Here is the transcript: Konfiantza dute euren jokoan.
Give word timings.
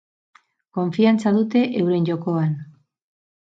Konfiantza 0.77 1.35
dute 1.37 1.63
euren 1.83 2.09
jokoan. 2.11 2.59